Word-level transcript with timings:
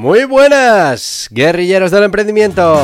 Muy 0.00 0.24
buenas, 0.24 1.28
guerrilleros 1.30 1.90
del 1.90 2.04
emprendimiento. 2.04 2.74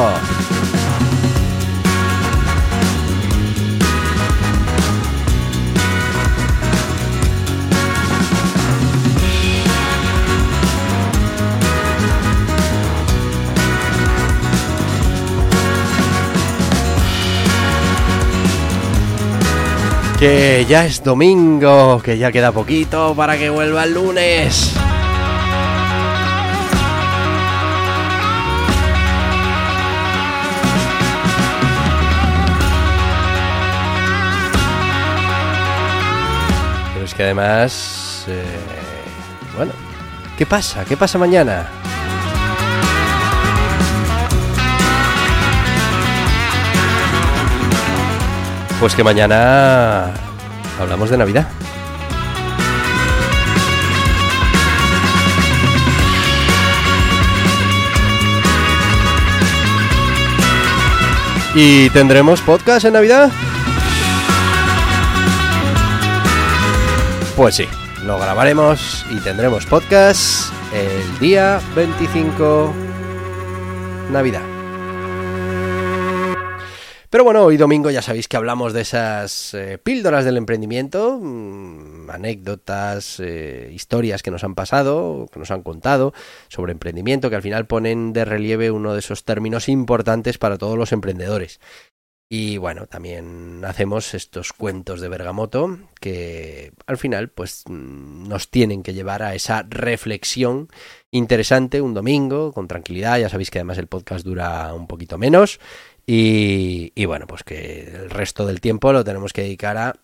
Que 20.19 20.67
ya 20.69 20.85
es 20.85 21.03
domingo, 21.03 22.03
que 22.05 22.19
ya 22.19 22.31
queda 22.31 22.53
poquito 22.53 23.15
para 23.17 23.39
que 23.39 23.49
vuelva 23.49 23.85
el 23.85 23.95
lunes. 23.95 24.75
Que 37.17 37.23
además... 37.25 38.25
eh, 38.29 38.45
bueno, 39.57 39.73
¿qué 40.37 40.45
pasa? 40.45 40.85
¿Qué 40.85 40.97
pasa 40.97 41.19
mañana? 41.19 41.67
Pues 48.79 48.95
que 48.95 49.03
mañana 49.03 50.13
hablamos 50.79 51.09
de 51.09 51.17
Navidad. 51.17 51.49
¿Y 61.55 61.89
tendremos 61.89 62.43
podcast 62.43 62.85
en 62.85 62.93
Navidad? 62.93 63.31
Pues 67.37 67.57
sí, 67.57 67.67
lo 68.03 68.19
grabaremos 68.19 69.05
y 69.11 69.21
tendremos 69.21 69.67
podcast 69.67 70.51
el 70.73 71.19
día 71.19 71.61
25 71.75 72.73
Navidad. 74.11 74.41
Pero 77.11 77.25
bueno, 77.25 77.45
hoy 77.45 77.59
domingo 77.59 77.91
ya 77.91 78.01
sabéis 78.01 78.27
que 78.27 78.39
hablamos 78.39 78.73
de 78.73 78.81
esas 78.81 79.53
eh, 79.53 79.77
píldoras 79.77 80.25
del 80.25 80.39
emprendimiento, 80.39 81.19
mm, 81.21 82.09
anécdotas, 82.09 83.21
eh, 83.21 83.71
historias 83.71 84.23
que 84.23 84.31
nos 84.31 84.43
han 84.43 84.55
pasado, 84.55 85.29
que 85.31 85.39
nos 85.39 85.51
han 85.51 85.63
contado 85.63 86.15
sobre 86.49 86.73
emprendimiento, 86.73 87.29
que 87.29 87.37
al 87.37 87.43
final 87.43 87.67
ponen 87.67 88.15
de 88.15 88.25
relieve 88.25 88.71
uno 88.71 88.95
de 88.95 89.01
esos 89.01 89.25
términos 89.25 89.69
importantes 89.69 90.39
para 90.39 90.57
todos 90.57 90.79
los 90.79 90.91
emprendedores. 90.93 91.61
Y 92.29 92.57
bueno, 92.57 92.87
también 92.87 93.63
hacemos 93.65 94.13
estos 94.13 94.53
cuentos 94.53 95.01
de 95.01 95.09
Bergamoto 95.09 95.79
que 96.01 96.73
al 96.87 96.99
final 96.99 97.29
pues 97.29 97.63
mm, 97.69 98.29
nos 98.29 98.51
tienen 98.51 98.83
que 98.83 98.95
llevar 98.95 99.23
a 99.23 99.35
esa 99.37 99.65
reflexión 99.69 100.69
interesante 101.13 101.81
un 101.81 101.95
domingo 101.95 102.53
con 102.53 102.67
tranquilidad. 102.67 103.19
Ya 103.19 103.29
sabéis 103.29 103.51
que 103.51 103.59
además 103.59 103.79
el 103.79 103.87
podcast 103.87 104.25
dura 104.25 104.75
un 104.75 104.89
poquito 104.89 105.19
menos 105.19 105.61
y, 106.05 106.93
y 106.97 107.05
bueno, 107.05 107.29
pues 107.29 107.45
que 107.45 107.85
el 107.85 108.11
resto 108.11 108.45
del 108.45 108.61
tiempo 108.61 108.93
lo 108.93 109.05
tenemos 109.05 109.33
que 109.33 109.43
dedicar 109.43 109.77
a 109.77 109.95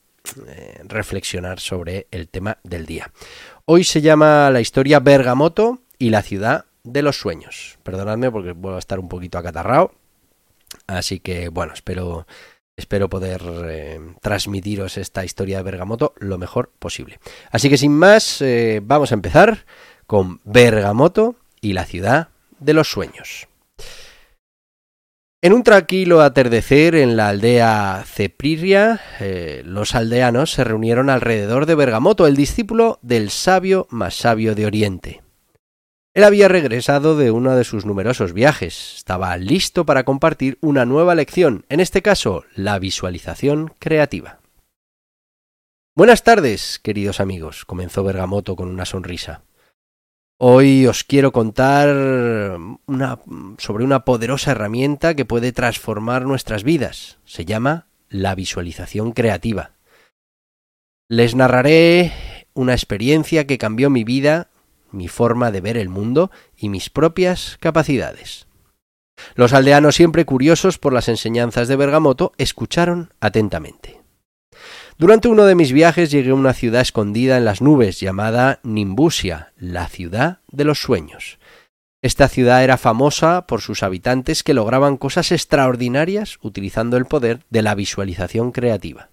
eh, 0.46 0.80
reflexionar 0.84 1.58
sobre 1.58 2.06
el 2.12 2.28
tema 2.28 2.58
del 2.62 2.86
día. 2.86 3.10
Hoy 3.64 3.82
se 3.82 4.00
llama 4.00 4.50
la 4.50 4.60
historia 4.60 5.00
Bergamoto 5.00 5.80
y 5.98 6.10
la 6.10 6.22
ciudad 6.22 6.66
de 6.84 7.02
los 7.02 7.18
sueños. 7.18 7.78
Perdonadme 7.82 8.30
porque 8.30 8.52
vuelvo 8.52 8.76
a 8.76 8.78
estar 8.78 9.00
un 9.00 9.08
poquito 9.08 9.38
acatarrado. 9.38 9.92
Así 10.86 11.20
que 11.20 11.48
bueno, 11.48 11.72
espero, 11.72 12.26
espero 12.76 13.08
poder 13.08 13.42
eh, 13.66 14.00
transmitiros 14.20 14.96
esta 14.96 15.24
historia 15.24 15.58
de 15.58 15.62
Bergamoto 15.62 16.14
lo 16.18 16.38
mejor 16.38 16.70
posible. 16.78 17.18
Así 17.50 17.68
que 17.68 17.78
sin 17.78 17.92
más, 17.92 18.40
eh, 18.42 18.80
vamos 18.82 19.12
a 19.12 19.14
empezar 19.14 19.64
con 20.06 20.40
Bergamoto 20.44 21.36
y 21.60 21.72
la 21.72 21.84
ciudad 21.84 22.28
de 22.58 22.74
los 22.74 22.90
sueños. 22.90 23.48
En 25.44 25.52
un 25.52 25.64
tranquilo 25.64 26.20
atardecer 26.20 26.94
en 26.94 27.16
la 27.16 27.30
aldea 27.30 28.04
Cepriria, 28.06 29.00
eh, 29.18 29.62
los 29.64 29.96
aldeanos 29.96 30.52
se 30.52 30.62
reunieron 30.62 31.10
alrededor 31.10 31.66
de 31.66 31.74
Bergamoto, 31.74 32.28
el 32.28 32.36
discípulo 32.36 33.00
del 33.02 33.30
sabio 33.30 33.88
más 33.90 34.14
sabio 34.14 34.54
de 34.54 34.66
Oriente. 34.66 35.21
Él 36.14 36.24
había 36.24 36.46
regresado 36.48 37.16
de 37.16 37.30
uno 37.30 37.56
de 37.56 37.64
sus 37.64 37.86
numerosos 37.86 38.34
viajes, 38.34 38.96
estaba 38.96 39.34
listo 39.38 39.86
para 39.86 40.04
compartir 40.04 40.58
una 40.60 40.84
nueva 40.84 41.14
lección, 41.14 41.64
en 41.70 41.80
este 41.80 42.02
caso, 42.02 42.44
la 42.54 42.78
visualización 42.78 43.72
creativa. 43.78 44.40
Buenas 45.96 46.22
tardes, 46.22 46.78
queridos 46.82 47.18
amigos, 47.18 47.64
comenzó 47.64 48.04
Bergamoto 48.04 48.56
con 48.56 48.68
una 48.68 48.84
sonrisa. 48.84 49.44
Hoy 50.38 50.86
os 50.86 51.04
quiero 51.04 51.32
contar 51.32 51.88
una, 52.86 53.18
sobre 53.56 53.84
una 53.84 54.04
poderosa 54.04 54.50
herramienta 54.50 55.14
que 55.14 55.24
puede 55.24 55.52
transformar 55.52 56.26
nuestras 56.26 56.62
vidas. 56.62 57.20
Se 57.24 57.46
llama 57.46 57.86
la 58.10 58.34
visualización 58.34 59.12
creativa. 59.12 59.72
Les 61.08 61.34
narraré 61.34 62.12
una 62.52 62.72
experiencia 62.72 63.46
que 63.46 63.56
cambió 63.56 63.88
mi 63.88 64.04
vida, 64.04 64.50
mi 64.92 65.08
forma 65.08 65.50
de 65.50 65.60
ver 65.60 65.76
el 65.76 65.88
mundo 65.88 66.30
y 66.56 66.68
mis 66.68 66.90
propias 66.90 67.56
capacidades. 67.60 68.46
Los 69.34 69.52
aldeanos, 69.52 69.94
siempre 69.94 70.24
curiosos 70.24 70.78
por 70.78 70.92
las 70.92 71.08
enseñanzas 71.08 71.68
de 71.68 71.76
Bergamoto, 71.76 72.32
escucharon 72.38 73.12
atentamente. 73.20 74.00
Durante 74.98 75.28
uno 75.28 75.44
de 75.46 75.54
mis 75.54 75.72
viajes 75.72 76.10
llegué 76.10 76.30
a 76.30 76.34
una 76.34 76.52
ciudad 76.52 76.82
escondida 76.82 77.36
en 77.36 77.44
las 77.44 77.60
nubes 77.60 77.98
llamada 78.00 78.60
Nimbusia, 78.62 79.52
la 79.56 79.88
ciudad 79.88 80.40
de 80.48 80.64
los 80.64 80.80
sueños. 80.80 81.38
Esta 82.02 82.28
ciudad 82.28 82.64
era 82.64 82.76
famosa 82.76 83.46
por 83.46 83.60
sus 83.60 83.82
habitantes 83.82 84.42
que 84.42 84.54
lograban 84.54 84.96
cosas 84.96 85.32
extraordinarias 85.32 86.38
utilizando 86.42 86.96
el 86.96 87.06
poder 87.06 87.40
de 87.48 87.62
la 87.62 87.74
visualización 87.74 88.50
creativa. 88.50 89.10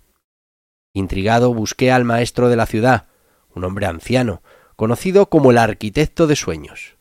Intrigado 0.94 1.54
busqué 1.54 1.92
al 1.92 2.04
maestro 2.04 2.50
de 2.50 2.56
la 2.56 2.66
ciudad, 2.66 3.06
un 3.54 3.64
hombre 3.64 3.86
anciano, 3.86 4.42
conocido 4.80 5.26
como 5.30 5.52
el 5.52 5.58
arquitecto 5.58 6.26
de 6.26 6.38
sueños. 6.38 6.96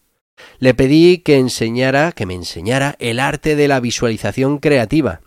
Le 0.58 0.74
pedí 0.74 1.18
que 1.18 1.36
enseñara, 1.36 2.10
que 2.10 2.26
me 2.26 2.34
enseñara 2.34 2.96
el 2.98 3.20
arte 3.20 3.54
de 3.54 3.68
la 3.68 3.78
visualización 3.78 4.58
creativa, 4.58 5.20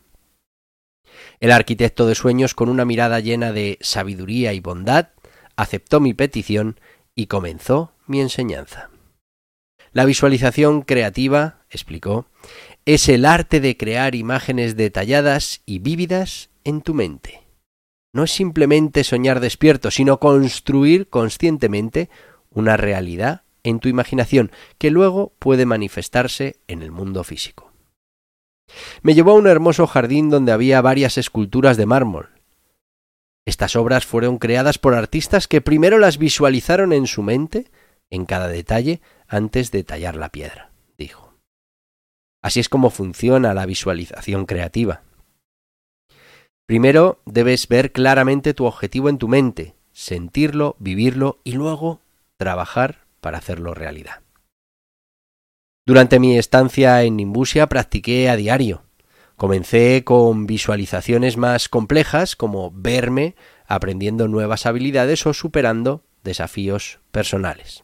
el 1.40 1.54
arquitecto 1.54 2.06
de 2.08 2.14
sueños, 2.14 2.54
con 2.54 2.68
una 2.68 2.84
mirada 2.84 3.22
llena 3.22 3.54
de 3.54 3.78
sabiduría 3.80 4.52
y 4.52 4.60
bondad, 4.60 5.12
aceptó 5.56 6.02
mi 6.02 6.14
petición 6.14 6.78
y 7.16 7.28
comenzó 7.28 7.94
mi 8.06 8.20
enseñanza. 8.20 8.90
La 9.94 10.04
visualización 10.04 10.82
creativa, 10.82 11.62
explicó, 11.70 12.26
es 12.84 13.08
el 13.08 13.24
arte 13.24 13.62
de 13.62 13.78
crear 13.78 14.14
imágenes 14.14 14.76
detalladas 14.76 15.62
y 15.66 15.80
vívidas 15.80 16.50
en 16.66 16.82
tu 16.82 16.94
mente. 16.94 17.44
No 18.14 18.26
es 18.26 18.32
simplemente 18.32 19.06
soñar 19.06 19.40
despierto, 19.40 19.90
sino 19.90 20.20
construir 20.20 21.08
conscientemente 21.08 22.10
una 22.54 22.78
realidad 22.78 23.44
en 23.64 23.80
tu 23.80 23.90
imaginación 23.90 24.52
que 24.78 24.92
luego 24.92 25.34
puede 25.40 25.66
manifestarse 25.66 26.58
en 26.68 26.82
el 26.82 26.92
mundo 26.92 27.24
físico. 27.24 27.72
Me 29.02 29.14
llevó 29.14 29.32
a 29.32 29.36
un 29.36 29.48
hermoso 29.48 29.88
jardín 29.88 30.30
donde 30.30 30.52
había 30.52 30.82
varias 30.82 31.18
esculturas 31.18 31.78
de 31.78 31.86
mármol. 31.86 32.30
Estas 33.46 33.76
obras 33.76 34.06
fueron 34.06 34.38
creadas 34.38 34.78
por 34.78 34.94
artistas 34.94 35.48
que 35.48 35.62
primero 35.62 35.98
las 35.98 36.18
visualizaron 36.18 36.94
en 36.94 37.08
su 37.08 37.24
mente, 37.24 37.72
en 38.10 38.26
cada 38.26 38.48
detalle, 38.48 39.02
antes 39.28 39.72
de 39.72 39.84
tallar 39.84 40.16
la 40.16 40.30
piedra, 40.30 40.72
dijo. 40.98 41.34
Así 42.44 42.60
es 42.60 42.70
como 42.70 42.90
funciona 42.90 43.54
la 43.54 43.66
visualización 43.66 44.46
creativa. 44.46 45.04
Primero 46.68 47.20
debes 47.26 47.68
ver 47.68 47.92
claramente 47.92 48.54
tu 48.54 48.66
objetivo 48.66 49.10
en 49.10 49.18
tu 49.18 49.28
mente, 49.28 49.76
sentirlo, 49.92 50.76
vivirlo 50.80 51.40
y 51.44 51.54
luego 51.54 52.01
trabajar 52.42 53.06
para 53.20 53.38
hacerlo 53.38 53.76
realidad. 53.76 54.22
Durante 55.86 56.18
mi 56.18 56.40
estancia 56.40 57.04
en 57.04 57.18
Nimbusia 57.18 57.68
practiqué 57.68 58.32
a 58.32 58.36
diario. 58.36 58.82
Comencé 59.36 60.04
con 60.04 60.48
visualizaciones 60.48 61.38
más 61.38 61.70
complejas 61.70 62.36
como 62.36 62.72
verme 62.72 63.36
aprendiendo 63.68 64.28
nuevas 64.28 64.66
habilidades 64.66 65.28
o 65.28 65.36
superando 65.36 66.04
desafíos 66.24 67.00
personales. 67.12 67.84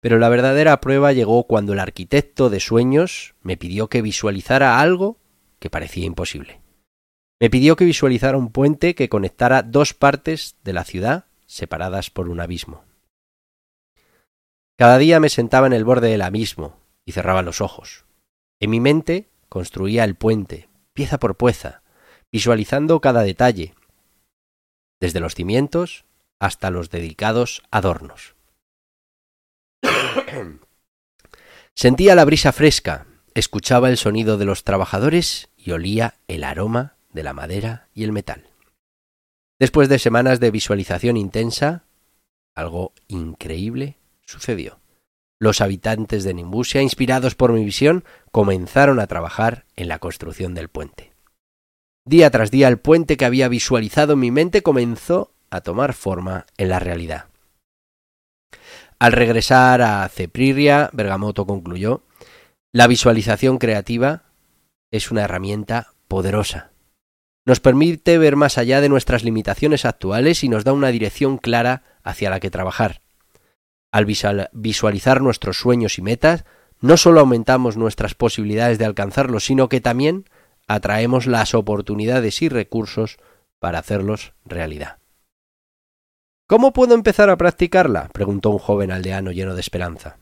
Pero 0.00 0.18
la 0.18 0.28
verdadera 0.28 0.78
prueba 0.82 1.14
llegó 1.14 1.44
cuando 1.44 1.72
el 1.72 1.78
arquitecto 1.78 2.50
de 2.50 2.60
sueños 2.60 3.34
me 3.40 3.56
pidió 3.56 3.88
que 3.88 4.02
visualizara 4.02 4.78
algo 4.78 5.16
que 5.58 5.70
parecía 5.70 6.04
imposible. 6.04 6.60
Me 7.40 7.48
pidió 7.48 7.76
que 7.76 7.86
visualizara 7.86 8.36
un 8.36 8.52
puente 8.52 8.94
que 8.94 9.08
conectara 9.08 9.62
dos 9.62 9.94
partes 9.94 10.56
de 10.64 10.74
la 10.74 10.84
ciudad 10.84 11.24
separadas 11.46 12.10
por 12.10 12.28
un 12.28 12.40
abismo. 12.40 12.84
Cada 14.76 14.98
día 14.98 15.20
me 15.20 15.30
sentaba 15.30 15.66
en 15.66 15.72
el 15.72 15.84
borde 15.84 16.10
del 16.10 16.20
abismo 16.20 16.78
y 17.06 17.12
cerraba 17.12 17.40
los 17.42 17.62
ojos. 17.62 18.04
En 18.60 18.70
mi 18.70 18.78
mente 18.78 19.30
construía 19.48 20.04
el 20.04 20.16
puente, 20.16 20.68
pieza 20.92 21.18
por 21.18 21.38
pieza, 21.38 21.82
visualizando 22.30 23.00
cada 23.00 23.22
detalle, 23.22 23.74
desde 25.00 25.20
los 25.20 25.34
cimientos 25.34 26.04
hasta 26.38 26.70
los 26.70 26.90
dedicados 26.90 27.62
adornos. 27.70 28.36
Sentía 31.74 32.14
la 32.14 32.26
brisa 32.26 32.52
fresca, 32.52 33.06
escuchaba 33.34 33.88
el 33.88 33.96
sonido 33.96 34.36
de 34.36 34.44
los 34.44 34.64
trabajadores 34.64 35.48
y 35.56 35.70
olía 35.70 36.18
el 36.28 36.44
aroma 36.44 36.96
de 37.10 37.22
la 37.22 37.32
madera 37.32 37.88
y 37.94 38.04
el 38.04 38.12
metal. 38.12 38.50
Después 39.58 39.88
de 39.88 39.98
semanas 39.98 40.38
de 40.38 40.50
visualización 40.50 41.16
intensa, 41.16 41.84
algo 42.54 42.92
increíble 43.08 43.96
sucedió. 44.26 44.80
Los 45.38 45.60
habitantes 45.60 46.24
de 46.24 46.34
Nimbusia, 46.34 46.82
inspirados 46.82 47.34
por 47.34 47.52
mi 47.52 47.64
visión, 47.64 48.04
comenzaron 48.32 49.00
a 49.00 49.06
trabajar 49.06 49.66
en 49.76 49.88
la 49.88 49.98
construcción 49.98 50.54
del 50.54 50.68
puente. 50.68 51.12
Día 52.06 52.30
tras 52.30 52.50
día 52.50 52.68
el 52.68 52.78
puente 52.78 53.16
que 53.16 53.24
había 53.24 53.48
visualizado 53.48 54.14
en 54.14 54.20
mi 54.20 54.30
mente 54.30 54.62
comenzó 54.62 55.32
a 55.50 55.60
tomar 55.60 55.92
forma 55.92 56.46
en 56.56 56.68
la 56.68 56.78
realidad. 56.78 57.26
Al 58.98 59.12
regresar 59.12 59.82
a 59.82 60.08
Cepriria, 60.08 60.88
Bergamoto 60.92 61.46
concluyó, 61.46 62.02
la 62.72 62.86
visualización 62.86 63.58
creativa 63.58 64.24
es 64.90 65.10
una 65.10 65.24
herramienta 65.24 65.92
poderosa. 66.08 66.70
Nos 67.44 67.60
permite 67.60 68.18
ver 68.18 68.36
más 68.36 68.58
allá 68.58 68.80
de 68.80 68.88
nuestras 68.88 69.22
limitaciones 69.22 69.84
actuales 69.84 70.42
y 70.44 70.48
nos 70.48 70.64
da 70.64 70.72
una 70.72 70.88
dirección 70.88 71.36
clara 71.38 71.82
hacia 72.02 72.30
la 72.30 72.40
que 72.40 72.50
trabajar. 72.50 73.02
Al 73.96 74.04
visualizar 74.04 75.22
nuestros 75.22 75.56
sueños 75.56 75.96
y 75.96 76.02
metas, 76.02 76.44
no 76.82 76.98
solo 76.98 77.20
aumentamos 77.20 77.78
nuestras 77.78 78.14
posibilidades 78.14 78.78
de 78.78 78.84
alcanzarlos, 78.84 79.46
sino 79.46 79.70
que 79.70 79.80
también 79.80 80.28
atraemos 80.68 81.26
las 81.26 81.54
oportunidades 81.54 82.42
y 82.42 82.50
recursos 82.50 83.16
para 83.58 83.78
hacerlos 83.78 84.34
realidad. 84.44 84.98
¿Cómo 86.46 86.74
puedo 86.74 86.94
empezar 86.94 87.30
a 87.30 87.38
practicarla? 87.38 88.10
preguntó 88.12 88.50
un 88.50 88.58
joven 88.58 88.90
aldeano 88.90 89.32
lleno 89.32 89.54
de 89.54 89.62
esperanza. 89.62 90.18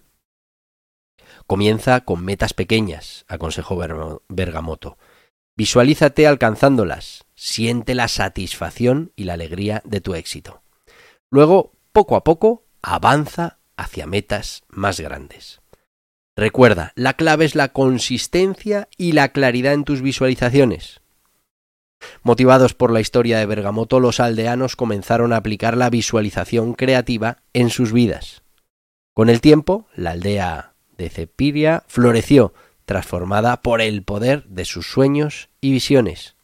Comienza 1.48 2.04
con 2.04 2.24
metas 2.24 2.54
pequeñas, 2.54 3.24
aconsejó 3.26 3.76
Bergamoto. 4.28 4.98
Visualízate 5.56 6.28
alcanzándolas, 6.28 7.24
siente 7.34 7.96
la 7.96 8.06
satisfacción 8.06 9.10
y 9.16 9.24
la 9.24 9.32
alegría 9.32 9.82
de 9.84 10.00
tu 10.00 10.14
éxito. 10.14 10.62
Luego, 11.28 11.72
poco 11.90 12.14
a 12.14 12.22
poco, 12.22 12.68
avanza 12.80 13.58
hacia 13.76 14.06
metas 14.06 14.64
más 14.68 15.00
grandes. 15.00 15.60
Recuerda, 16.36 16.92
la 16.96 17.14
clave 17.14 17.44
es 17.44 17.54
la 17.54 17.68
consistencia 17.68 18.88
y 18.96 19.12
la 19.12 19.28
claridad 19.28 19.72
en 19.72 19.84
tus 19.84 20.02
visualizaciones. 20.02 21.00
Motivados 22.22 22.74
por 22.74 22.90
la 22.92 23.00
historia 23.00 23.38
de 23.38 23.46
Bergamoto, 23.46 24.00
los 24.00 24.20
aldeanos 24.20 24.76
comenzaron 24.76 25.32
a 25.32 25.36
aplicar 25.36 25.76
la 25.76 25.90
visualización 25.90 26.74
creativa 26.74 27.38
en 27.52 27.70
sus 27.70 27.92
vidas. 27.92 28.42
Con 29.14 29.30
el 29.30 29.40
tiempo, 29.40 29.86
la 29.94 30.10
aldea 30.10 30.74
de 30.98 31.08
Cepiria 31.08 31.84
floreció, 31.86 32.52
transformada 32.84 33.62
por 33.62 33.80
el 33.80 34.02
poder 34.02 34.44
de 34.44 34.64
sus 34.64 34.86
sueños 34.86 35.48
y 35.60 35.72
visiones. 35.72 36.34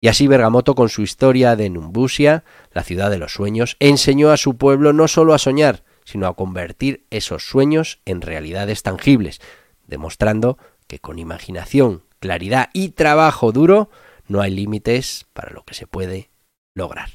Y 0.00 0.08
así 0.08 0.26
Bergamoto, 0.26 0.74
con 0.74 0.88
su 0.88 1.02
historia 1.02 1.56
de 1.56 1.68
Numbusia, 1.68 2.44
la 2.72 2.84
ciudad 2.84 3.10
de 3.10 3.18
los 3.18 3.32
sueños, 3.34 3.76
enseñó 3.80 4.30
a 4.30 4.38
su 4.38 4.56
pueblo 4.56 4.92
no 4.92 5.08
solo 5.08 5.34
a 5.34 5.38
soñar, 5.38 5.84
sino 6.10 6.26
a 6.26 6.34
convertir 6.34 7.06
esos 7.10 7.44
sueños 7.44 8.00
en 8.04 8.20
realidades 8.20 8.82
tangibles, 8.82 9.40
demostrando 9.86 10.58
que 10.88 10.98
con 10.98 11.20
imaginación, 11.20 12.02
claridad 12.18 12.68
y 12.72 12.90
trabajo 12.90 13.52
duro 13.52 13.90
no 14.26 14.40
hay 14.40 14.50
límites 14.50 15.26
para 15.32 15.52
lo 15.52 15.64
que 15.64 15.74
se 15.74 15.86
puede 15.86 16.30
lograr. 16.74 17.10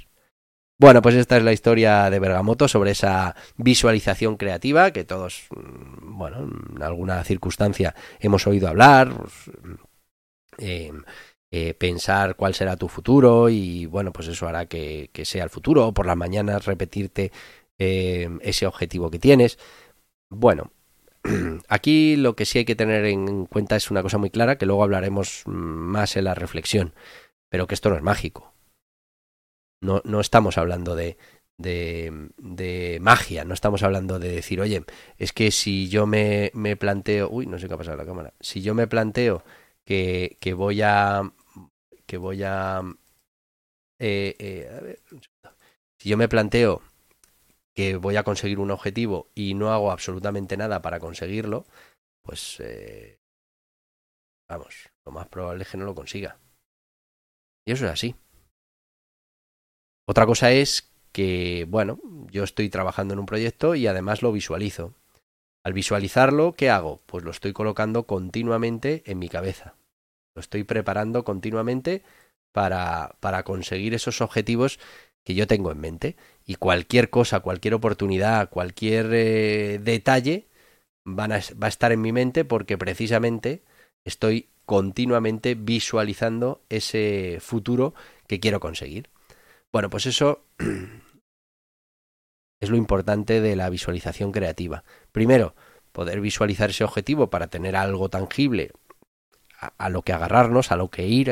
Bueno, 0.78 1.02
pues 1.02 1.16
esta 1.16 1.36
es 1.36 1.44
la 1.44 1.52
historia 1.52 2.10
de 2.10 2.20
Bergamoto 2.20 2.68
sobre 2.68 2.92
esa 2.92 3.36
visualización 3.58 4.38
creativa 4.38 4.92
que 4.92 5.04
todos, 5.04 5.48
mm, 5.50 6.18
bueno, 6.18 6.50
en 6.76 6.82
alguna 6.82 7.24
circunstancia 7.24 7.96
hemos 8.20 8.48
oído 8.48 8.70
hablar, 8.70 9.14
pues, 9.14 9.34
eh, 10.58 10.92
eh, 11.52 11.74
pensar 11.74 12.36
cuál 12.36 12.54
será 12.54 12.76
tu 12.76 12.88
futuro 12.88 13.50
y 13.50 13.86
bueno, 13.86 14.12
pues 14.12 14.28
eso 14.28 14.48
hará 14.48 14.66
que, 14.66 15.10
sea 15.24 15.44
el 15.44 15.50
futuro 15.50 15.88
o 15.88 15.94
por 15.94 16.06
las 16.06 16.18
mañanas 16.18 16.66
repetirte 16.66 17.32
eh, 17.80 18.30
ese 18.42 18.68
objetivo 18.68 19.12
que 19.12 19.20
tienes. 19.20 19.58
Bueno, 20.30 20.72
aquí 21.70 22.16
lo 22.16 22.36
que 22.36 22.46
sí 22.46 22.60
hay 22.60 22.66
que 22.66 22.76
tener 22.76 23.06
en 23.06 23.46
cuenta 23.46 23.76
es 23.76 23.92
una 23.92 24.04
cosa 24.04 24.18
muy 24.18 24.30
clara 24.30 24.58
que 24.58 24.66
luego 24.66 24.84
hablaremos 24.84 25.44
más 25.46 26.18
en 26.18 26.26
la 26.26 26.36
reflexión, 26.36 26.94
pero 27.50 27.68
que 27.68 27.76
esto 27.76 27.90
no 27.90 27.98
es 27.98 28.04
mágico 28.04 28.56
no, 29.86 30.02
no 30.04 30.20
estamos 30.20 30.58
hablando 30.58 30.96
de, 30.96 31.18
de, 31.58 32.30
de, 32.38 33.00
magia, 33.02 33.46
no 33.46 33.54
estamos 33.54 33.84
hablando 33.84 34.20
de 34.20 34.32
decir, 34.32 34.60
oye, 34.60 34.84
es 35.18 35.34
que 35.34 35.52
si 35.52 35.88
yo 35.90 36.06
me, 36.08 36.52
me 36.54 36.76
planteo, 36.76 37.30
uy, 37.30 37.46
no 37.46 37.60
sé 37.60 37.68
qué 37.68 37.76
ha 37.76 37.78
pasado 37.78 37.98
la 37.98 38.06
cámara, 38.06 38.34
si 38.40 38.62
yo 38.62 38.74
me 38.74 38.88
planteo 38.88 39.44
que, 39.86 40.38
que 40.42 40.54
voy 40.54 40.82
a, 40.82 41.32
que 42.06 42.18
voy 42.18 42.44
a, 42.44 42.82
eh, 44.00 44.36
eh, 44.40 45.00
si 45.98 46.10
yo 46.10 46.18
me 46.18 46.28
planteo 46.28 46.82
que 47.76 47.98
voy 47.98 48.16
a 48.16 48.24
conseguir 48.24 48.60
un 48.60 48.72
objetivo 48.72 49.30
y 49.36 49.54
no 49.54 49.72
hago 49.72 49.92
absolutamente 49.92 50.58
nada 50.58 50.82
para 50.82 51.00
conseguirlo, 51.00 51.66
pues, 52.24 52.60
eh, 52.62 53.20
vamos, 54.50 54.90
lo 55.06 55.12
más 55.12 55.28
probable 55.28 55.64
es 55.64 55.70
que 55.70 55.78
no 55.78 55.86
lo 55.86 55.94
consiga. 55.94 56.40
Y 57.68 57.74
eso 57.74 57.86
es 57.86 57.92
así. 57.92 58.16
Otra 60.08 60.26
cosa 60.26 60.52
es 60.52 60.92
que, 61.12 61.66
bueno, 61.68 62.00
yo 62.32 62.44
estoy 62.44 62.70
trabajando 62.70 63.14
en 63.14 63.20
un 63.20 63.26
proyecto 63.26 63.76
y 63.76 63.88
además 63.88 64.22
lo 64.22 64.32
visualizo. 64.32 64.94
Al 65.64 65.74
visualizarlo, 65.74 66.54
¿qué 66.54 66.70
hago? 66.70 67.02
Pues 67.08 67.24
lo 67.24 67.32
estoy 67.32 67.52
colocando 67.54 68.04
continuamente 68.04 69.02
en 69.06 69.20
mi 69.20 69.30
cabeza. 69.30 69.76
Lo 70.36 70.42
estoy 70.42 70.64
preparando 70.64 71.24
continuamente 71.24 72.04
para, 72.54 73.16
para 73.20 73.44
conseguir 73.44 73.96
esos 73.96 74.22
objetivos 74.22 74.80
que 75.26 75.36
yo 75.36 75.48
tengo 75.48 75.72
en 75.72 75.80
mente. 75.80 76.16
Y 76.46 76.56
cualquier 76.56 77.10
cosa, 77.10 77.42
cualquier 77.42 77.74
oportunidad, 77.74 78.50
cualquier 78.50 79.10
eh, 79.12 79.80
detalle 79.84 80.48
van 81.04 81.34
a, 81.34 81.40
va 81.62 81.68
a 81.68 81.68
estar 81.68 81.92
en 81.92 82.02
mi 82.02 82.14
mente 82.14 82.46
porque 82.46 82.78
precisamente 82.78 83.64
estoy 84.06 84.48
continuamente 84.66 85.56
visualizando 85.56 86.62
ese 86.70 87.40
futuro 87.42 87.94
que 88.28 88.40
quiero 88.40 88.60
conseguir. 88.60 89.10
Bueno, 89.74 89.90
pues 89.90 90.06
eso 90.06 90.46
es 92.62 92.70
lo 92.70 92.78
importante 92.78 93.42
de 93.42 93.56
la 93.56 93.70
visualización 93.70 94.32
creativa. 94.32 94.84
Primero, 95.12 95.56
poder 95.92 96.22
visualizar 96.22 96.70
ese 96.70 96.84
objetivo 96.84 97.30
para 97.30 97.48
tener 97.48 97.76
algo 97.76 98.10
tangible 98.10 98.72
a, 99.78 99.90
lo 99.90 100.02
que 100.02 100.14
agarrarnos, 100.14 100.72
a 100.72 100.76
lo 100.76 100.90
que 100.90 101.08
ir, 101.08 101.32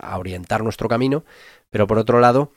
a 0.00 0.18
orientar 0.18 0.64
nuestro 0.64 0.88
camino, 0.88 1.24
pero 1.70 1.86
por 1.86 1.98
otro 1.98 2.20
lado, 2.20 2.52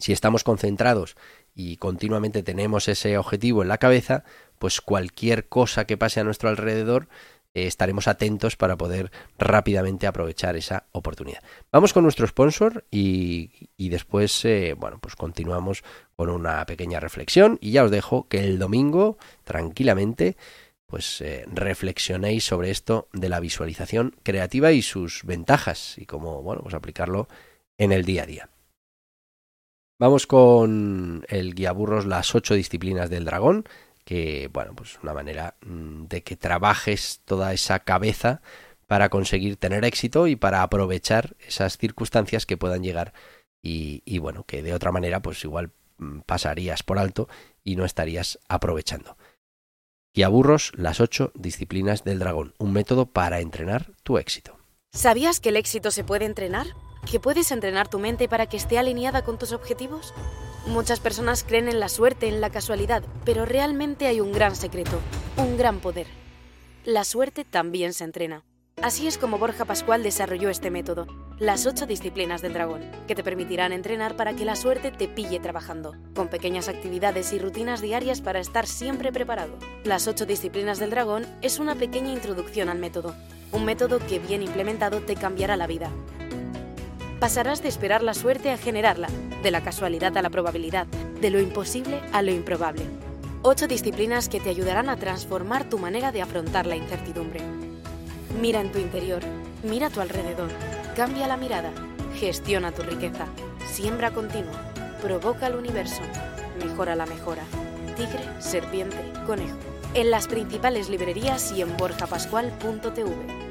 si 0.00 0.12
estamos 0.12 0.42
concentrados 0.42 1.16
y 1.54 1.76
continuamente 1.76 2.42
tenemos 2.42 2.88
ese 2.88 3.18
objetivo 3.18 3.62
en 3.62 3.68
la 3.68 3.78
cabeza, 3.78 4.24
pues 4.58 4.80
cualquier 4.80 5.48
cosa 5.48 5.84
que 5.86 5.96
pase 5.96 6.20
a 6.20 6.24
nuestro 6.24 6.48
alrededor 6.48 7.08
eh, 7.52 7.66
estaremos 7.66 8.06
atentos 8.06 8.56
para 8.56 8.76
poder 8.76 9.10
rápidamente 9.38 10.06
aprovechar 10.06 10.56
esa 10.56 10.86
oportunidad. 10.92 11.42
Vamos 11.72 11.92
con 11.92 12.04
nuestro 12.04 12.26
sponsor 12.26 12.84
y, 12.90 13.68
después, 13.78 14.44
eh, 14.44 14.74
bueno, 14.78 14.98
pues 15.00 15.16
continuamos 15.16 15.82
con 16.14 16.30
una 16.30 16.64
pequeña 16.66 17.00
reflexión 17.00 17.58
y 17.60 17.72
ya 17.72 17.84
os 17.84 17.90
dejo 17.90 18.28
que 18.28 18.44
el 18.44 18.58
domingo, 18.58 19.18
tranquilamente, 19.44 20.36
pues 20.86 21.20
eh, 21.20 21.44
reflexionéis 21.52 22.44
sobre 22.44 22.70
esto 22.70 23.08
de 23.12 23.28
la 23.28 23.40
visualización 23.40 24.16
creativa 24.22 24.72
y 24.72 24.82
sus 24.82 25.24
ventajas 25.24 25.98
y 25.98 26.06
cómo, 26.06 26.42
bueno, 26.42 26.62
pues 26.62 26.74
aplicarlo 26.74 27.28
en 27.78 27.92
el 27.92 28.04
día 28.04 28.24
a 28.24 28.26
día. 28.26 28.50
Vamos 30.00 30.26
con 30.26 31.26
el 31.28 31.54
guía 31.54 31.72
burros 31.72 32.06
las 32.06 32.34
ocho 32.34 32.54
disciplinas 32.54 33.10
del 33.10 33.26
dragón, 33.26 33.68
que, 34.06 34.48
bueno, 34.50 34.74
pues 34.74 34.98
una 35.02 35.12
manera 35.12 35.56
mm, 35.60 36.06
de 36.06 36.22
que 36.22 36.36
trabajes 36.36 37.20
toda 37.26 37.52
esa 37.52 37.80
cabeza 37.80 38.40
para 38.86 39.10
conseguir 39.10 39.58
tener 39.58 39.84
éxito 39.84 40.26
y 40.26 40.36
para 40.36 40.62
aprovechar 40.62 41.36
esas 41.46 41.76
circunstancias 41.76 42.46
que 42.46 42.56
puedan 42.56 42.82
llegar 42.82 43.12
y, 43.60 44.02
y 44.06 44.16
bueno, 44.20 44.44
que 44.44 44.62
de 44.62 44.72
otra 44.72 44.90
manera, 44.90 45.20
pues 45.20 45.44
igual 45.44 45.70
mm, 45.98 46.20
pasarías 46.20 46.82
por 46.82 46.98
alto 46.98 47.28
y 47.62 47.76
no 47.76 47.84
estarías 47.84 48.38
aprovechando 48.48 49.18
y 50.14 50.22
aburros 50.22 50.72
las 50.76 51.00
ocho 51.00 51.30
disciplinas 51.34 52.04
del 52.04 52.18
dragón, 52.20 52.54
un 52.56 52.72
método 52.72 53.04
para 53.04 53.40
entrenar 53.40 53.92
tu 54.02 54.16
éxito. 54.16 54.56
¿Sabías 54.92 55.40
que 55.40 55.50
el 55.50 55.56
éxito 55.56 55.90
se 55.90 56.04
puede 56.04 56.24
entrenar? 56.24 56.68
¿Que 57.06 57.18
puedes 57.18 57.50
entrenar 57.50 57.88
tu 57.88 57.98
mente 57.98 58.28
para 58.28 58.46
que 58.46 58.56
esté 58.56 58.78
alineada 58.78 59.22
con 59.22 59.38
tus 59.38 59.52
objetivos? 59.52 60.14
Muchas 60.66 61.00
personas 61.00 61.42
creen 61.42 61.68
en 61.68 61.80
la 61.80 61.88
suerte, 61.88 62.28
en 62.28 62.40
la 62.40 62.50
casualidad, 62.50 63.02
pero 63.24 63.46
realmente 63.46 64.06
hay 64.06 64.20
un 64.20 64.32
gran 64.32 64.54
secreto, 64.54 65.00
un 65.36 65.56
gran 65.56 65.80
poder. 65.80 66.06
La 66.84 67.04
suerte 67.04 67.44
también 67.44 67.94
se 67.94 68.04
entrena. 68.04 68.44
Así 68.80 69.06
es 69.06 69.18
como 69.18 69.38
Borja 69.38 69.64
Pascual 69.64 70.02
desarrolló 70.02 70.48
este 70.48 70.70
método, 70.70 71.06
las 71.38 71.66
ocho 71.66 71.86
disciplinas 71.86 72.40
del 72.42 72.52
dragón, 72.52 72.82
que 73.08 73.14
te 73.14 73.24
permitirán 73.24 73.72
entrenar 73.72 74.16
para 74.16 74.34
que 74.34 74.44
la 74.44 74.56
suerte 74.56 74.90
te 74.90 75.08
pille 75.08 75.40
trabajando, 75.40 75.96
con 76.14 76.28
pequeñas 76.28 76.68
actividades 76.68 77.32
y 77.32 77.38
rutinas 77.38 77.82
diarias 77.82 78.20
para 78.20 78.40
estar 78.40 78.66
siempre 78.66 79.12
preparado. 79.12 79.58
Las 79.84 80.06
ocho 80.06 80.24
disciplinas 80.24 80.78
del 80.78 80.90
dragón 80.90 81.26
es 81.42 81.58
una 81.58 81.74
pequeña 81.74 82.12
introducción 82.12 82.68
al 82.68 82.78
método, 82.78 83.14
un 83.52 83.64
método 83.64 83.98
que 83.98 84.18
bien 84.18 84.42
implementado 84.42 85.00
te 85.00 85.16
cambiará 85.16 85.56
la 85.56 85.66
vida. 85.66 85.90
Pasarás 87.20 87.62
de 87.62 87.68
esperar 87.68 88.02
la 88.02 88.14
suerte 88.14 88.50
a 88.50 88.56
generarla, 88.56 89.08
de 89.42 89.50
la 89.50 89.62
casualidad 89.62 90.16
a 90.16 90.22
la 90.22 90.30
probabilidad, 90.30 90.86
de 90.86 91.30
lo 91.30 91.38
imposible 91.38 92.00
a 92.12 92.22
lo 92.22 92.30
improbable. 92.30 92.82
Ocho 93.42 93.68
disciplinas 93.68 94.28
que 94.28 94.40
te 94.40 94.48
ayudarán 94.48 94.88
a 94.88 94.96
transformar 94.96 95.68
tu 95.68 95.78
manera 95.78 96.12
de 96.12 96.22
afrontar 96.22 96.66
la 96.66 96.76
incertidumbre 96.76 97.40
Mira 98.38 98.60
en 98.60 98.72
tu 98.72 98.78
interior, 98.78 99.22
mira 99.62 99.88
a 99.88 99.90
tu 99.90 100.00
alrededor, 100.00 100.48
cambia 100.96 101.26
la 101.26 101.36
mirada, 101.36 101.70
gestiona 102.14 102.72
tu 102.72 102.82
riqueza, 102.82 103.26
siembra 103.70 104.12
continua, 104.12 104.72
provoca 105.02 105.48
el 105.48 105.56
universo, 105.56 106.00
mejora 106.64 106.94
la 106.94 107.04
mejora. 107.06 107.42
Tigre, 107.96 108.24
serpiente, 108.38 108.96
conejo. 109.26 109.58
En 109.92 110.10
las 110.10 110.26
principales 110.26 110.88
librerías 110.88 111.52
y 111.52 111.60
en 111.60 111.76
borjapascual.tv. 111.76 113.49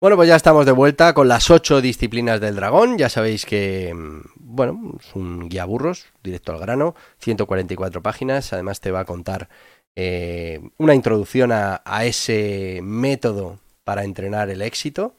Bueno, 0.00 0.14
pues 0.14 0.28
ya 0.28 0.36
estamos 0.36 0.64
de 0.64 0.70
vuelta 0.70 1.12
con 1.12 1.26
las 1.26 1.50
ocho 1.50 1.80
disciplinas 1.80 2.40
del 2.40 2.54
dragón. 2.54 2.98
Ya 2.98 3.08
sabéis 3.08 3.44
que, 3.44 3.92
mm, 3.92 4.20
bueno, 4.36 4.96
es 5.00 5.12
un 5.16 5.48
guía 5.48 5.64
burros, 5.64 6.06
directo 6.22 6.52
al 6.52 6.60
grano, 6.60 6.94
144 7.18 8.00
páginas. 8.00 8.52
Además 8.52 8.80
te 8.80 8.92
va 8.92 9.00
a 9.00 9.04
contar 9.04 9.48
eh, 9.96 10.60
una 10.78 10.94
introducción 10.94 11.50
a, 11.52 11.82
ese 12.04 12.78
método 12.82 13.58
para 13.82 14.04
entrenar 14.04 14.50
el 14.50 14.62
éxito, 14.62 15.16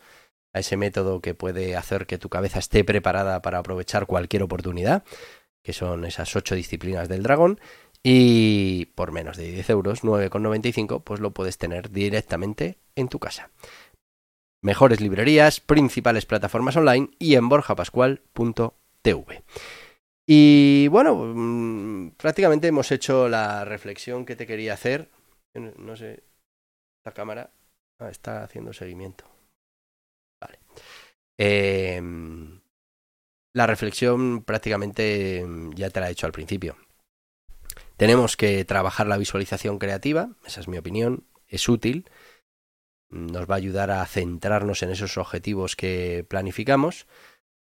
a 0.54 0.60
ese 0.60 0.78
método 0.78 1.22
que 1.22 1.34
puede 1.36 1.76
hacer 1.76 2.06
que 2.08 2.18
tu 2.18 2.30
cabeza 2.30 2.60
esté 2.60 2.86
preparada 2.86 3.42
para 3.42 3.60
aprovechar 3.60 4.06
cualquier 4.08 4.44
oportunidad, 4.44 5.04
que 5.64 5.74
son 5.74 6.06
esas 6.06 6.34
ocho 6.38 6.56
disciplinas 6.56 7.10
del 7.10 7.24
dragón. 7.24 7.60
Y 8.02 8.86
por 8.96 9.12
menos 9.12 9.36
de 9.38 9.52
10 9.52 9.70
euros, 9.72 10.04
9,95, 10.04 11.04
pues 11.04 11.20
lo 11.20 11.32
puedes 11.32 11.58
tener 11.58 11.92
directamente 11.92 12.78
en 12.96 13.10
tu 13.10 13.20
casa 13.20 13.52
mejores 14.62 15.02
librerías, 15.02 15.60
principales 15.60 16.26
plataformas 16.26 16.76
online 16.76 17.10
y 17.20 17.36
en 17.36 17.50
borjapascual.tv. 17.50 19.44
Y 20.28 20.88
bueno, 20.90 21.16
mm, 21.16 22.12
prácticamente 22.12 22.68
hemos 22.68 22.92
hecho 22.92 23.28
la 23.30 23.66
reflexión 23.66 24.26
que 24.26 24.36
te 24.36 24.46
quería 24.46 24.74
hacer. 24.74 25.10
No 25.56 25.96
sé, 25.96 26.24
esta 27.00 27.14
cámara 27.14 27.50
ah, 28.00 28.10
está 28.10 28.44
haciendo 28.44 28.72
seguimiento. 28.72 29.26
Vale. 30.40 30.60
Em, 31.38 32.62
la 33.54 33.66
reflexión 33.66 34.44
prácticamente 34.44 35.44
mm, 35.46 35.74
ya 35.74 35.90
te 35.90 36.00
la 36.00 36.10
he 36.10 36.12
hecho 36.12 36.28
al 36.28 36.32
principio. 36.32 36.78
Tenemos 37.98 38.38
que 38.38 38.64
trabajar 38.66 39.08
la 39.08 39.18
visualización 39.18 39.80
creativa, 39.80 40.30
esa 40.46 40.62
es 40.62 40.68
mi 40.68 40.78
opinión, 40.78 41.26
es 41.48 41.68
útil 41.68 42.10
nos 43.10 43.50
va 43.50 43.56
a 43.56 43.58
ayudar 43.58 43.92
a 43.92 44.06
centrarnos 44.06 44.84
en 44.84 44.92
esos 44.92 45.18
objetivos 45.18 45.76
que 45.76 46.26
planificamos, 46.28 47.08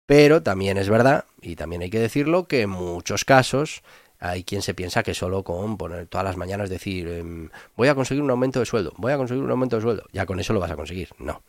pero 0.06 0.42
también 0.42 0.78
es 0.78 0.88
verdad, 0.88 1.24
y 1.40 1.56
también 1.56 1.82
hay 1.82 1.90
que 1.90 1.98
decirlo, 1.98 2.44
que 2.44 2.62
en 2.62 2.70
muchos 2.70 3.24
casos 3.24 3.82
hay 4.18 4.44
quien 4.44 4.62
se 4.62 4.74
piensa 4.74 5.02
que 5.02 5.14
solo 5.14 5.42
con 5.42 5.76
poner 5.76 6.06
todas 6.06 6.24
las 6.24 6.36
mañanas 6.36 6.70
decir 6.70 7.08
em, 7.08 7.48
voy 7.76 7.88
a 7.88 7.94
conseguir 7.94 8.22
un 8.22 8.30
aumento 8.30 8.60
de 8.60 8.66
sueldo, 8.66 8.92
voy 8.96 9.12
a 9.12 9.16
conseguir 9.16 9.42
un 9.42 9.50
aumento 9.50 9.76
de 9.76 9.82
sueldo, 9.82 10.04
ya 10.12 10.26
con 10.26 10.38
eso 10.38 10.52
lo 10.52 10.60
vas 10.60 10.70
a 10.70 10.76
conseguir. 10.76 11.08
No. 11.18 11.42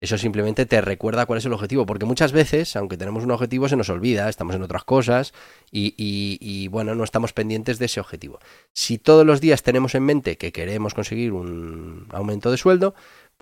Eso 0.00 0.18
simplemente 0.18 0.66
te 0.66 0.82
recuerda 0.82 1.24
cuál 1.24 1.38
es 1.38 1.46
el 1.46 1.54
objetivo, 1.54 1.86
porque 1.86 2.04
muchas 2.04 2.32
veces, 2.32 2.76
aunque 2.76 2.98
tenemos 2.98 3.24
un 3.24 3.30
objetivo, 3.30 3.70
se 3.70 3.76
nos 3.76 3.88
olvida, 3.88 4.28
estamos 4.28 4.54
en 4.54 4.62
otras 4.62 4.84
cosas 4.84 5.32
y, 5.70 5.94
y, 5.96 6.68
bueno, 6.68 6.94
no 6.94 7.04
estamos 7.04 7.32
pendientes 7.32 7.78
de 7.78 7.86
ese 7.86 8.00
objetivo. 8.00 8.38
Si 8.74 8.98
todos 8.98 9.24
los 9.24 9.40
días 9.40 9.62
tenemos 9.62 9.94
en 9.94 10.02
mente 10.02 10.36
que 10.36 10.52
queremos 10.52 10.92
conseguir 10.92 11.32
un 11.32 12.06
aumento 12.10 12.50
de 12.50 12.58
sueldo, 12.58 12.94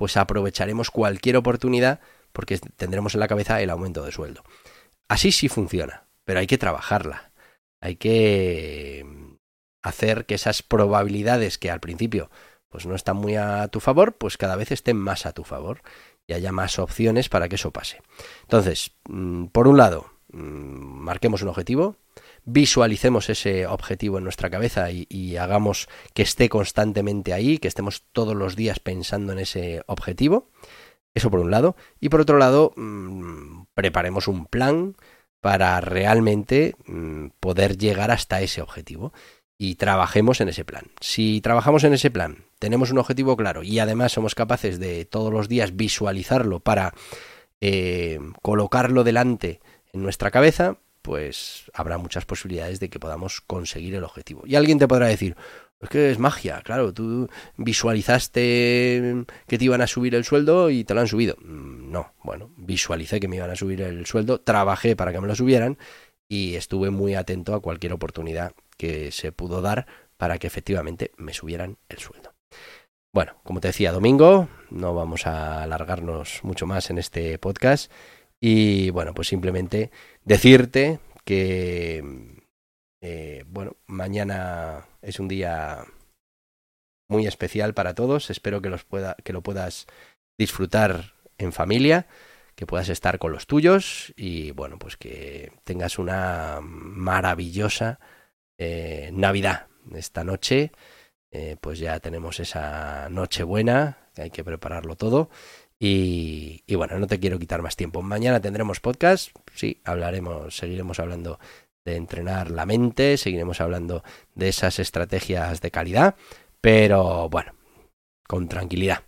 pues 0.03 0.17
aprovecharemos 0.17 0.91
cualquier 0.91 1.37
oportunidad 1.37 2.01
porque 2.33 2.59
tendremos 2.59 3.15
en 3.15 3.21
la 3.21 3.29
cabeza 3.29 3.63
el 3.63 3.71
aumento 3.71 4.03
de 4.03 4.11
sueldo. 4.11 4.43
Así 5.07 5.31
sí 5.31 5.49
funciona, 5.49 6.09
pero 6.25 6.41
hay 6.41 6.49
que 6.49 6.59
trabajarla. 6.59 7.31
Hay 7.81 7.95
que 7.95 9.07
hacer 9.81 10.27
que 10.27 10.35
esas 10.35 10.65
probabilidades 10.65 11.57
que 11.57 11.71
al 11.71 11.79
principio 11.79 12.33
pues 12.69 12.85
no 12.85 12.97
están 12.97 13.17
muy 13.17 13.37
a 13.37 13.69
tu 13.69 13.79
favor, 13.79 14.17
pues 14.17 14.37
cada 14.37 14.57
vez 14.57 14.73
estén 14.73 14.97
más 14.97 15.25
a 15.25 15.35
tu 15.35 15.45
favor 15.45 15.83
y 16.27 16.33
haya 16.33 16.51
más 16.51 16.81
opciones 16.81 17.29
para 17.29 17.49
que 17.49 17.55
eso 17.55 17.71
pase. 17.71 18.03
Entonces, 18.43 18.97
mm, 19.09 19.45
por 19.53 19.69
un 19.69 19.77
lado, 19.77 20.11
mm, 20.33 20.39
marquemos 20.41 21.43
un 21.43 21.49
objetivo, 21.49 21.95
visualicemos 22.45 23.29
ese 23.31 23.67
objetivo 23.67 24.19
en 24.19 24.25
nuestra 24.25 24.51
cabeza 24.51 24.89
y, 24.91 25.37
hagamos 25.37 25.89
que 26.15 26.23
esté 26.23 26.49
constantemente 26.49 27.33
ahí, 27.33 27.59
que 27.59 27.69
estemos 27.69 28.05
todos 28.13 28.37
los 28.37 28.57
días 28.57 28.81
pensando 28.81 29.33
en 29.33 29.39
ese 29.39 29.83
objetivo. 29.87 30.51
Eso 31.15 31.31
por 31.31 31.41
un 31.41 31.51
lado. 31.51 31.77
Y 32.01 32.09
por 32.09 32.21
otro 32.21 32.39
lado, 32.39 32.73
mm, 32.77 33.65
preparemos 33.75 34.29
un 34.29 34.47
plan 34.47 34.97
para 35.41 35.81
realmente 35.81 36.77
mm, 36.87 37.29
poder 37.41 37.77
llegar 37.77 38.11
hasta 38.11 38.41
ese 38.41 38.63
objetivo 38.63 39.13
y 39.59 39.77
trabajemos 39.77 40.41
en 40.41 40.49
ese 40.49 40.65
plan. 40.65 40.87
Si 41.01 41.41
trabajamos 41.41 41.85
en 41.85 41.93
ese 41.93 42.11
plan, 42.11 42.47
tenemos 42.59 42.91
un 42.91 42.99
objetivo 42.99 43.37
claro 43.37 43.63
y 43.63 43.79
además 43.79 44.13
somos 44.13 44.35
capaces 44.35 44.79
de 44.79 45.05
todos 45.05 45.33
los 45.33 45.49
días 45.49 45.77
visualizarlo 45.77 46.61
para 46.61 46.95
eh, 47.61 48.19
colocarlo 48.43 49.05
delante 49.05 49.61
en 49.93 50.03
nuestra 50.03 50.33
cabeza, 50.33 50.79
pues 51.03 51.71
habrá 51.75 51.99
muchas 51.99 52.25
posibilidades 52.25 52.81
de 52.81 52.89
que 52.89 53.01
podamos 53.01 53.41
conseguir 53.41 53.95
el 53.95 54.05
objetivo. 54.05 54.43
Y 54.47 54.55
alguien 54.55 54.79
te 54.79 54.89
podrá 54.89 55.09
decir, 55.09 55.37
es 55.81 55.89
que 55.89 56.11
es 56.11 56.19
magia, 56.19 56.63
claro, 56.63 56.95
tú 56.95 57.29
visualizaste 57.57 59.25
que 59.47 59.59
te 59.59 59.65
iban 59.65 59.83
a 59.83 59.89
subir 59.89 60.15
el 60.15 60.25
sueldo 60.25 60.71
y 60.71 60.85
te 60.85 60.95
lo 60.95 61.01
han 61.01 61.09
subido. 61.09 61.37
Mm, 61.41 61.91
no, 61.91 62.15
bueno, 62.23 62.53
visualicé 62.57 63.19
que 63.19 63.29
me 63.29 63.37
iban 63.37 63.51
a 63.51 63.57
subir 63.57 63.83
el 63.83 64.07
sueldo, 64.07 64.41
trabajé 64.41 64.95
para 64.95 65.13
que 65.13 65.21
me 65.21 65.27
lo 65.27 65.35
subieran 65.35 65.77
y 66.29 66.55
estuve 66.55 66.91
muy 66.91 67.15
atento 67.15 67.55
a 67.55 67.61
cualquier 67.61 67.93
oportunidad 67.93 68.55
que 68.79 69.11
se 69.11 69.33
pudo 69.33 69.61
dar 69.61 69.87
para 70.17 70.39
que 70.39 70.47
efectivamente 70.47 71.11
me 71.17 71.35
subieran 71.35 71.79
el 71.89 71.99
sueldo. 71.99 72.33
Bueno, 73.13 73.35
como 73.43 73.61
te 73.61 73.69
decía, 73.69 73.93
domingo, 73.93 74.49
no 74.71 74.95
vamos 74.95 75.27
a 75.27 75.63
alargarnos 75.63 76.41
mucho 76.45 76.67
más 76.67 76.89
en 76.89 76.99
este 76.99 77.39
podcast 77.39 77.93
y 78.45 78.91
bueno, 78.91 79.15
pues 79.15 79.29
simplemente 79.29 79.93
decirte 80.25 80.99
que, 81.25 82.03
eh, 83.01 83.45
bueno, 83.47 83.77
mañana 83.87 84.89
es 85.01 85.21
un 85.21 85.29
día 85.29 85.85
muy 87.09 87.29
especial 87.29 87.73
para 87.73 87.95
todos. 87.95 88.31
Espero 88.31 88.61
que, 88.61 88.69
los 88.69 88.83
pueda, 88.83 89.15
que 89.23 89.33
lo 89.33 89.43
puedas 89.43 89.87
disfrutar 90.37 91.13
en 91.39 91.53
familia, 91.53 92.09
que 92.57 92.67
puedas 92.67 92.89
estar 92.89 93.21
con 93.21 93.31
los 93.31 93.47
tuyos 93.47 94.13
y 94.17 94.51
bueno, 94.51 94.77
pues 94.77 94.97
que 94.97 95.53
tengas 95.63 96.01
una 96.01 96.59
maravillosa 96.63 98.01
eh, 98.59 99.11
Navidad. 99.13 99.69
Esta 99.95 100.25
noche, 100.25 100.73
eh, 101.31 101.57
pues 101.61 101.79
ya 101.79 102.01
tenemos 102.01 102.41
esa 102.41 103.09
noche 103.09 103.45
buena, 103.45 103.99
hay 104.17 104.31
que 104.31 104.43
prepararlo 104.43 104.97
todo 104.97 105.31
Y, 105.85 106.63
bueno, 106.77 106.97
no 107.01 107.09
te 107.09 107.19
quiero 107.19 107.41
quitar 107.41 107.61
más 107.61 107.75
tiempo. 107.75 108.03
Mañana 108.03 108.41
tendremos 108.41 108.79
podcast, 108.79 109.31
sí, 109.53 109.81
hablaremos, 109.83 110.57
seguiremos 110.57 111.01
hablando 111.01 111.41
de 111.85 111.97
entrenar 111.97 112.53
la 112.53 112.67
mente, 112.67 113.17
seguiremos 113.17 113.61
hablando 113.61 114.05
de 114.37 114.49
esas 114.49 114.79
estrategias 114.79 115.61
de 115.61 115.73
calidad, 115.73 116.15
pero 116.61 117.29
bueno, 117.29 117.55
con 118.29 118.47
tranquilidad. 118.47 119.03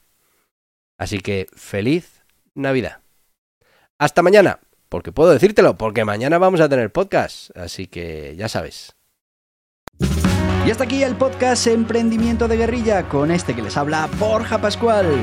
Así 0.98 1.20
que 1.20 1.46
feliz 1.54 2.24
Navidad. 2.56 3.02
Hasta 4.00 4.22
mañana, 4.22 4.58
porque 4.88 5.12
puedo 5.12 5.30
decírtelo, 5.30 5.76
porque 5.76 6.04
mañana 6.04 6.38
vamos 6.38 6.60
a 6.60 6.68
tener 6.68 6.90
podcast, 6.90 7.56
así 7.56 7.86
que 7.86 8.34
ya 8.36 8.48
sabes. 8.48 8.96
Y 10.66 10.72
hasta 10.72 10.82
aquí 10.82 11.04
el 11.04 11.14
podcast 11.14 11.68
Emprendimiento 11.68 12.48
de 12.48 12.56
Guerrilla 12.56 13.08
con 13.08 13.30
este 13.30 13.54
que 13.54 13.62
les 13.62 13.76
habla 13.76 14.08
Borja 14.18 14.60
Pascual. 14.60 15.22